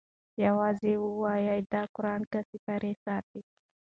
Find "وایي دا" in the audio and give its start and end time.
1.21-1.81